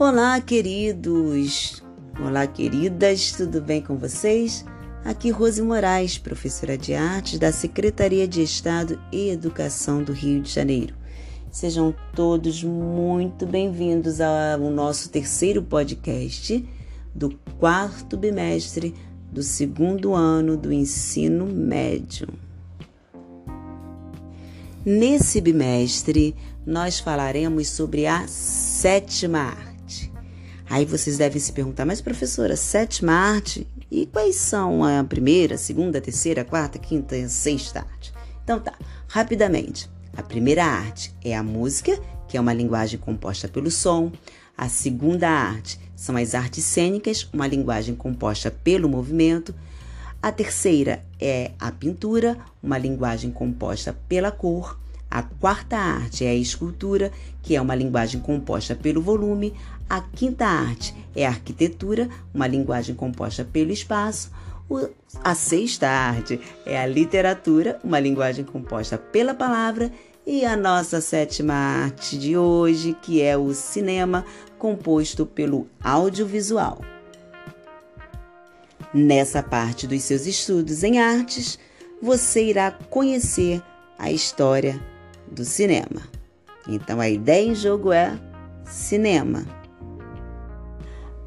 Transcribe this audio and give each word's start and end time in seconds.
Olá, 0.00 0.40
queridos! 0.40 1.82
Olá, 2.24 2.46
queridas, 2.46 3.32
tudo 3.32 3.60
bem 3.60 3.82
com 3.82 3.96
vocês? 3.96 4.64
Aqui 5.04 5.28
Rose 5.30 5.60
Moraes, 5.60 6.16
professora 6.16 6.78
de 6.78 6.94
artes 6.94 7.36
da 7.36 7.50
Secretaria 7.50 8.28
de 8.28 8.40
Estado 8.40 8.96
e 9.10 9.28
Educação 9.28 10.04
do 10.04 10.12
Rio 10.12 10.40
de 10.40 10.52
Janeiro. 10.52 10.94
Sejam 11.50 11.92
todos 12.14 12.62
muito 12.62 13.44
bem-vindos 13.44 14.20
ao 14.20 14.70
nosso 14.70 15.08
terceiro 15.08 15.64
podcast 15.64 16.64
do 17.12 17.36
quarto 17.58 18.16
bimestre 18.16 18.94
do 19.32 19.42
segundo 19.42 20.14
ano 20.14 20.56
do 20.56 20.72
ensino 20.72 21.44
médio. 21.44 22.28
Nesse 24.86 25.40
bimestre, 25.40 26.36
nós 26.64 27.00
falaremos 27.00 27.66
sobre 27.68 28.06
a 28.06 28.28
sétima 28.28 29.40
arte. 29.40 29.67
Aí 30.70 30.84
vocês 30.84 31.16
devem 31.16 31.40
se 31.40 31.52
perguntar, 31.52 31.86
mas 31.86 32.00
professora, 32.00 32.54
sétima 32.54 33.12
arte? 33.12 33.66
E 33.90 34.04
quais 34.04 34.36
são 34.36 34.84
a 34.84 35.02
primeira, 35.02 35.56
segunda, 35.56 36.00
terceira, 36.00 36.44
quarta, 36.44 36.78
quinta 36.78 37.16
e 37.16 37.28
sexta 37.28 37.80
arte? 37.80 38.12
Então 38.44 38.60
tá, 38.60 38.74
rapidamente. 39.08 39.88
A 40.14 40.22
primeira 40.22 40.64
arte 40.64 41.14
é 41.24 41.34
a 41.34 41.42
música, 41.42 41.98
que 42.28 42.36
é 42.36 42.40
uma 42.40 42.52
linguagem 42.52 42.98
composta 42.98 43.48
pelo 43.48 43.70
som. 43.70 44.12
A 44.56 44.68
segunda 44.68 45.28
arte 45.28 45.80
são 45.96 46.16
as 46.16 46.34
artes 46.34 46.64
cênicas, 46.64 47.28
uma 47.32 47.46
linguagem 47.46 47.94
composta 47.94 48.50
pelo 48.50 48.88
movimento. 48.88 49.54
A 50.20 50.30
terceira 50.30 51.02
é 51.18 51.52
a 51.58 51.72
pintura, 51.72 52.36
uma 52.62 52.76
linguagem 52.76 53.30
composta 53.30 53.96
pela 54.06 54.30
cor. 54.30 54.78
A 55.10 55.22
quarta 55.22 55.76
arte 55.76 56.24
é 56.24 56.30
a 56.30 56.34
escultura, 56.34 57.10
que 57.42 57.56
é 57.56 57.60
uma 57.60 57.74
linguagem 57.74 58.20
composta 58.20 58.74
pelo 58.74 59.00
volume. 59.00 59.54
A 59.88 60.02
quinta 60.02 60.44
arte 60.44 60.94
é 61.16 61.24
a 61.24 61.30
arquitetura, 61.30 62.08
uma 62.34 62.46
linguagem 62.46 62.94
composta 62.94 63.42
pelo 63.42 63.72
espaço. 63.72 64.30
A 65.24 65.34
sexta 65.34 65.88
arte 65.88 66.38
é 66.66 66.78
a 66.78 66.86
literatura, 66.86 67.80
uma 67.82 67.98
linguagem 67.98 68.44
composta 68.44 68.98
pela 68.98 69.32
palavra. 69.32 69.90
E 70.26 70.44
a 70.44 70.54
nossa 70.54 71.00
sétima 71.00 71.54
arte 71.54 72.18
de 72.18 72.36
hoje, 72.36 72.94
que 73.00 73.22
é 73.22 73.34
o 73.34 73.54
cinema, 73.54 74.26
composto 74.58 75.24
pelo 75.24 75.66
audiovisual. 75.82 76.82
Nessa 78.92 79.42
parte 79.42 79.86
dos 79.86 80.02
seus 80.02 80.26
estudos 80.26 80.84
em 80.84 80.98
artes, 80.98 81.58
você 82.02 82.44
irá 82.44 82.70
conhecer 82.70 83.62
a 83.98 84.12
história 84.12 84.78
do 85.32 85.44
cinema. 85.44 86.02
Então 86.68 87.00
a 87.00 87.08
ideia 87.08 87.48
em 87.48 87.54
jogo 87.54 87.92
é 87.92 88.18
cinema. 88.64 89.44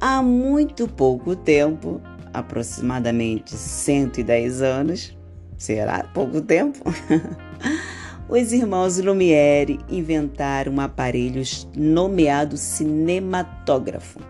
Há 0.00 0.22
muito 0.22 0.88
pouco 0.88 1.36
tempo, 1.36 2.00
aproximadamente 2.32 3.54
110 3.54 4.62
anos, 4.62 5.16
será 5.56 6.04
pouco 6.14 6.40
tempo? 6.40 6.78
Os 8.28 8.52
irmãos 8.52 8.98
Lumière 8.98 9.78
inventaram 9.90 10.74
um 10.74 10.80
aparelho 10.80 11.42
nomeado 11.76 12.56
cinematógrafo 12.56 14.20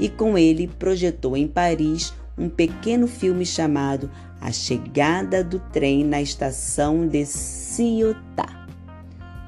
e 0.00 0.08
com 0.08 0.36
ele 0.36 0.66
projetou 0.66 1.36
em 1.36 1.46
Paris 1.46 2.12
um 2.36 2.48
pequeno 2.48 3.06
filme 3.06 3.46
chamado 3.46 4.10
A 4.40 4.50
Chegada 4.52 5.42
do 5.42 5.58
Trem 5.58 6.04
na 6.04 6.20
Estação 6.20 7.06
de 7.06 7.24
Ciotat. 7.24 8.55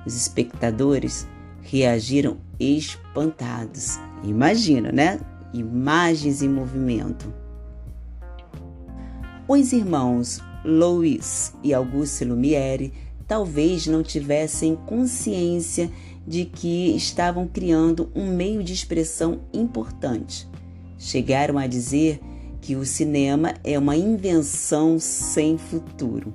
Os 0.09 0.17
espectadores 0.17 1.28
reagiram 1.61 2.39
espantados. 2.59 3.99
Imagina, 4.25 4.91
né? 4.91 5.21
Imagens 5.53 6.41
em 6.41 6.49
movimento. 6.49 7.31
Os 9.47 9.71
irmãos 9.71 10.41
Louis 10.65 11.53
e 11.62 11.75
Auguste 11.75 12.25
Lumière 12.25 12.91
talvez 13.27 13.87
não 13.87 14.03
tivessem 14.03 14.77
consciência 14.87 15.91
de 16.27 16.47
que 16.47 16.97
estavam 16.97 17.47
criando 17.47 18.11
um 18.15 18.28
meio 18.28 18.65
de 18.65 18.72
expressão 18.72 19.41
importante. 19.53 20.49
Chegaram 20.99 21.59
a 21.59 21.66
dizer 21.66 22.19
que 22.62 22.77
o 22.77 22.87
cinema 22.87 23.53
é 23.62 23.78
uma 23.78 23.94
invenção 23.94 24.99
sem 24.99 25.59
futuro. 25.59 26.32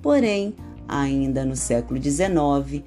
Porém, 0.00 0.54
ainda 0.88 1.44
no 1.44 1.56
século 1.56 2.02
XIX, 2.02 2.82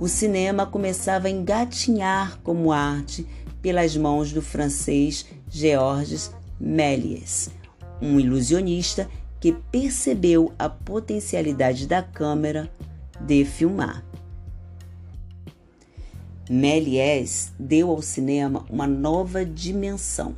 o 0.00 0.08
cinema 0.08 0.66
começava 0.66 1.28
a 1.28 1.30
engatinhar 1.30 2.38
como 2.42 2.72
arte 2.72 3.26
pelas 3.60 3.96
mãos 3.96 4.32
do 4.32 4.40
francês 4.40 5.26
Georges 5.50 6.32
Méliès, 6.60 7.50
um 8.00 8.20
ilusionista 8.20 9.08
que 9.40 9.52
percebeu 9.52 10.52
a 10.58 10.68
potencialidade 10.68 11.86
da 11.86 12.02
câmera 12.02 12.70
de 13.20 13.44
filmar. 13.44 14.04
Méliès 16.48 17.52
deu 17.58 17.90
ao 17.90 18.00
cinema 18.00 18.64
uma 18.70 18.86
nova 18.86 19.44
dimensão 19.44 20.34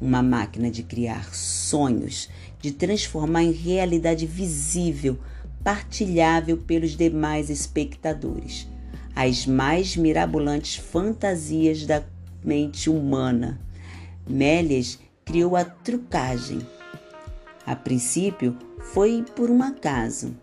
uma 0.00 0.22
máquina 0.22 0.70
de 0.70 0.82
criar 0.82 1.34
sonhos, 1.34 2.28
de 2.60 2.72
transformar 2.72 3.42
em 3.42 3.52
realidade 3.52 4.26
visível, 4.26 5.18
partilhável 5.62 6.56
pelos 6.56 6.96
demais 6.96 7.50
espectadores, 7.50 8.68
as 9.14 9.46
mais 9.46 9.96
mirabolantes 9.96 10.76
fantasias 10.76 11.84
da 11.84 12.02
mente 12.44 12.88
humana. 12.88 13.60
Méliès 14.28 14.98
criou 15.24 15.56
a 15.56 15.64
trucagem. 15.64 16.60
A 17.66 17.76
princípio, 17.76 18.56
foi 18.92 19.24
por 19.36 19.50
um 19.50 19.62
acaso. 19.62 20.34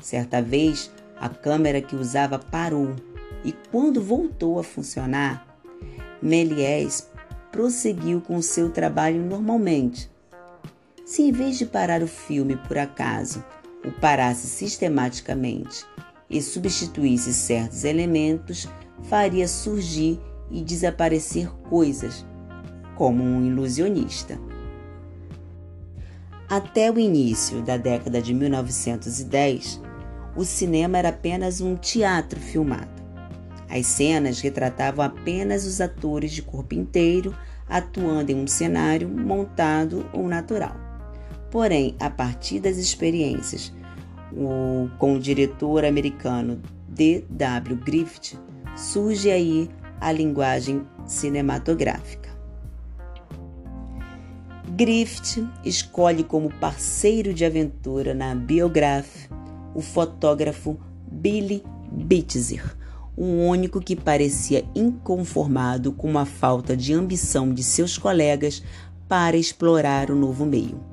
Certa 0.00 0.40
vez, 0.40 0.90
a 1.20 1.28
câmera 1.28 1.80
que 1.80 1.94
usava 1.94 2.38
parou 2.38 2.96
e, 3.44 3.52
quando 3.70 4.00
voltou 4.00 4.58
a 4.58 4.64
funcionar, 4.64 5.46
Méliès 6.22 7.08
prosseguiu 7.50 8.20
com 8.20 8.40
seu 8.40 8.70
trabalho 8.70 9.20
normalmente. 9.20 10.10
Se 11.04 11.22
em 11.22 11.32
vez 11.32 11.58
de 11.58 11.66
parar 11.66 12.02
o 12.02 12.06
filme 12.06 12.56
por 12.56 12.78
acaso, 12.78 13.44
o 13.84 13.90
parasse 13.90 14.46
sistematicamente 14.46 15.84
e 16.28 16.40
substituísse 16.40 17.32
certos 17.32 17.84
elementos, 17.84 18.68
faria 19.02 19.46
surgir 19.46 20.20
e 20.50 20.62
desaparecer 20.62 21.48
coisas, 21.68 22.24
como 22.96 23.22
um 23.22 23.44
ilusionista. 23.44 24.38
Até 26.48 26.90
o 26.90 26.98
início 26.98 27.62
da 27.62 27.76
década 27.76 28.20
de 28.20 28.34
1910, 28.34 29.80
o 30.36 30.44
cinema 30.44 30.98
era 30.98 31.08
apenas 31.08 31.60
um 31.60 31.76
teatro 31.76 32.38
filmado. 32.38 33.02
As 33.68 33.86
cenas 33.86 34.40
retratavam 34.40 35.04
apenas 35.04 35.64
os 35.64 35.80
atores 35.80 36.32
de 36.32 36.42
corpo 36.42 36.74
inteiro 36.74 37.34
atuando 37.68 38.30
em 38.30 38.34
um 38.34 38.46
cenário 38.46 39.08
montado 39.08 40.06
ou 40.12 40.28
natural. 40.28 40.76
Porém, 41.52 41.94
a 42.00 42.08
partir 42.08 42.60
das 42.60 42.78
experiências 42.78 43.70
o, 44.32 44.88
com 44.98 45.16
o 45.16 45.20
diretor 45.20 45.84
americano 45.84 46.62
D.W. 46.88 47.76
Griffith, 47.76 48.38
surge 48.74 49.30
aí 49.30 49.68
a 50.00 50.10
linguagem 50.10 50.82
cinematográfica. 51.04 52.30
Griffith 54.70 55.46
escolhe 55.62 56.24
como 56.24 56.48
parceiro 56.54 57.34
de 57.34 57.44
aventura 57.44 58.14
na 58.14 58.34
Biograph 58.34 59.28
o 59.74 59.82
fotógrafo 59.82 60.80
Billy 61.06 61.62
Bitzer, 61.90 62.74
o 63.14 63.24
único 63.24 63.78
que 63.78 63.94
parecia 63.94 64.64
inconformado 64.74 65.92
com 65.92 66.18
a 66.18 66.24
falta 66.24 66.74
de 66.74 66.94
ambição 66.94 67.52
de 67.52 67.62
seus 67.62 67.98
colegas 67.98 68.62
para 69.06 69.36
explorar 69.36 70.10
o 70.10 70.16
novo 70.16 70.46
meio. 70.46 70.91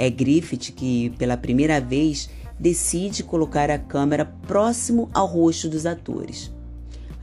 É 0.00 0.08
Griffith 0.08 0.72
que, 0.76 1.10
pela 1.18 1.36
primeira 1.36 1.80
vez, 1.80 2.30
decide 2.56 3.24
colocar 3.24 3.68
a 3.68 3.76
câmera 3.76 4.24
próximo 4.24 5.10
ao 5.12 5.26
rosto 5.26 5.68
dos 5.68 5.84
atores. 5.84 6.52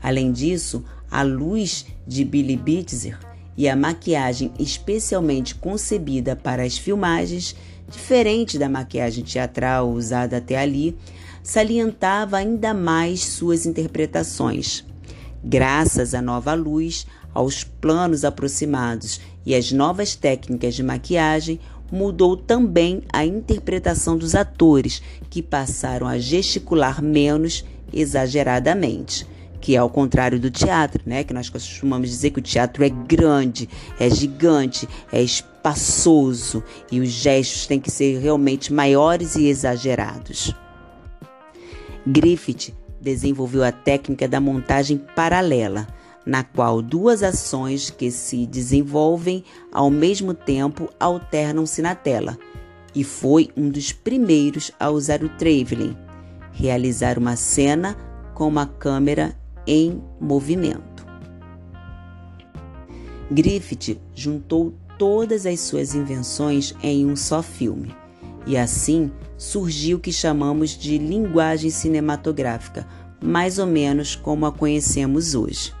Além 0.02 0.30
disso, 0.30 0.84
a 1.10 1.22
luz 1.22 1.86
de 2.06 2.22
Billy 2.22 2.54
Bitzer 2.54 3.18
e 3.56 3.66
a 3.66 3.74
maquiagem 3.74 4.52
especialmente 4.58 5.54
concebida 5.54 6.36
para 6.36 6.64
as 6.64 6.76
filmagens, 6.76 7.56
diferente 7.88 8.58
da 8.58 8.68
maquiagem 8.68 9.24
teatral 9.24 9.90
usada 9.90 10.36
até 10.36 10.58
ali, 10.58 10.94
salientava 11.42 12.36
ainda 12.36 12.74
mais 12.74 13.24
suas 13.24 13.64
interpretações. 13.64 14.84
Graças 15.42 16.12
à 16.12 16.20
nova 16.20 16.52
luz, 16.52 17.06
aos 17.32 17.64
planos 17.64 18.22
aproximados 18.22 19.18
e 19.46 19.54
às 19.54 19.72
novas 19.72 20.14
técnicas 20.14 20.74
de 20.74 20.82
maquiagem, 20.82 21.58
mudou 21.90 22.36
também 22.36 23.02
a 23.12 23.24
interpretação 23.24 24.16
dos 24.16 24.34
atores, 24.34 25.02
que 25.30 25.42
passaram 25.42 26.06
a 26.06 26.18
gesticular 26.18 27.02
menos 27.02 27.64
exageradamente, 27.92 29.26
que 29.60 29.74
é 29.74 29.78
ao 29.78 29.90
contrário 29.90 30.38
do 30.38 30.50
teatro, 30.50 31.02
né? 31.06 31.24
Que 31.24 31.34
nós 31.34 31.48
costumamos 31.48 32.10
dizer 32.10 32.30
que 32.30 32.38
o 32.38 32.42
teatro 32.42 32.84
é 32.84 32.88
grande, 32.88 33.68
é 33.98 34.08
gigante, 34.10 34.88
é 35.12 35.22
espaçoso 35.22 36.62
e 36.90 37.00
os 37.00 37.08
gestos 37.08 37.66
têm 37.66 37.80
que 37.80 37.90
ser 37.90 38.20
realmente 38.20 38.72
maiores 38.72 39.36
e 39.36 39.46
exagerados. 39.46 40.54
Griffith 42.06 42.72
desenvolveu 43.00 43.64
a 43.64 43.72
técnica 43.72 44.28
da 44.28 44.40
montagem 44.40 44.96
paralela, 44.96 45.86
na 46.26 46.42
qual 46.42 46.82
duas 46.82 47.22
ações 47.22 47.88
que 47.88 48.10
se 48.10 48.44
desenvolvem 48.46 49.44
ao 49.72 49.88
mesmo 49.88 50.34
tempo 50.34 50.90
alternam-se 50.98 51.80
na 51.80 51.94
tela, 51.94 52.36
e 52.92 53.04
foi 53.04 53.48
um 53.56 53.70
dos 53.70 53.92
primeiros 53.92 54.72
a 54.80 54.90
usar 54.90 55.22
o 55.22 55.28
travelling, 55.28 55.96
realizar 56.50 57.16
uma 57.16 57.36
cena 57.36 57.96
com 58.34 58.48
uma 58.48 58.66
câmera 58.66 59.38
em 59.66 60.02
movimento. 60.20 61.06
Griffith 63.30 64.00
juntou 64.14 64.74
todas 64.98 65.46
as 65.46 65.60
suas 65.60 65.94
invenções 65.94 66.74
em 66.82 67.06
um 67.06 67.14
só 67.14 67.42
filme, 67.42 67.94
e 68.46 68.56
assim 68.56 69.12
surgiu 69.36 69.98
o 69.98 70.00
que 70.00 70.12
chamamos 70.12 70.70
de 70.70 70.98
linguagem 70.98 71.70
cinematográfica, 71.70 72.86
mais 73.22 73.58
ou 73.58 73.66
menos 73.66 74.16
como 74.16 74.46
a 74.46 74.52
conhecemos 74.52 75.34
hoje. 75.34 75.72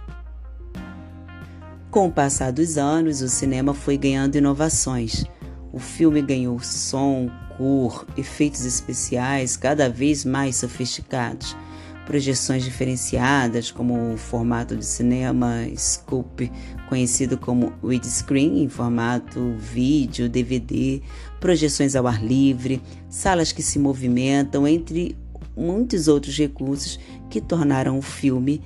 Com 1.96 2.08
o 2.08 2.12
passar 2.12 2.52
dos 2.52 2.76
anos, 2.76 3.22
o 3.22 3.28
cinema 3.30 3.72
foi 3.72 3.96
ganhando 3.96 4.36
inovações. 4.36 5.24
O 5.72 5.78
filme 5.78 6.20
ganhou 6.20 6.60
som, 6.60 7.30
cor, 7.56 8.06
efeitos 8.18 8.66
especiais 8.66 9.56
cada 9.56 9.88
vez 9.88 10.22
mais 10.22 10.56
sofisticados 10.56 11.56
projeções 12.04 12.64
diferenciadas, 12.64 13.70
como 13.70 14.12
o 14.12 14.18
formato 14.18 14.76
de 14.76 14.84
cinema 14.84 15.66
scope, 15.74 16.52
conhecido 16.86 17.38
como 17.38 17.72
widescreen, 17.82 18.62
em 18.62 18.68
formato 18.68 19.54
vídeo, 19.58 20.28
DVD, 20.28 21.00
projeções 21.40 21.96
ao 21.96 22.06
ar 22.06 22.22
livre, 22.22 22.82
salas 23.08 23.52
que 23.52 23.62
se 23.62 23.78
movimentam, 23.78 24.68
entre 24.68 25.16
muitos 25.56 26.08
outros 26.08 26.36
recursos 26.36 27.00
que 27.30 27.40
tornaram 27.40 27.96
o 27.96 28.02
filme 28.02 28.60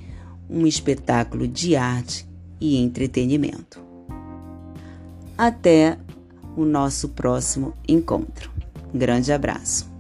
um 0.51 0.67
espetáculo 0.67 1.47
de 1.47 1.77
arte 1.77 2.29
e 2.61 2.77
entretenimento. 2.77 3.83
Até 5.37 5.97
o 6.57 6.65
nosso 6.65 7.09
próximo 7.09 7.73
encontro. 7.89 8.51
Um 8.93 8.99
grande 8.99 9.33
abraço. 9.33 9.91